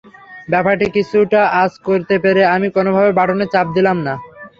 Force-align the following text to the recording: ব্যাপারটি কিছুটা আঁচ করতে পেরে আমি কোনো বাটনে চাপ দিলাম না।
ব্যাপারটি 0.47 0.87
কিছুটা 0.95 1.41
আঁচ 1.61 1.73
করতে 1.87 2.15
পেরে 2.23 2.41
আমি 2.55 2.67
কোনো 2.75 2.89
বাটনে 3.17 3.45
চাপ 3.53 3.67
দিলাম 3.75 3.97
না। 4.07 4.13